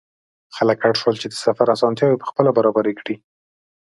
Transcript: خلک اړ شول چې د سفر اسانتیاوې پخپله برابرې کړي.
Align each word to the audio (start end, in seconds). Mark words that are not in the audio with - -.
خلک 0.55 0.79
اړ 0.87 0.93
شول 1.01 1.15
چې 1.21 1.27
د 1.29 1.33
سفر 1.43 1.67
اسانتیاوې 1.75 2.21
پخپله 2.23 2.51
برابرې 2.57 2.93
کړي. 2.99 3.15